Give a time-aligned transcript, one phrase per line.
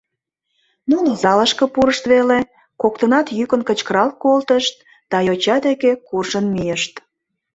[0.91, 2.39] Нуно залышке пурышт веле,
[2.81, 4.75] коктынат йӱкын кычкырал колтышт
[5.11, 6.93] да йоча деке куржын мийышт.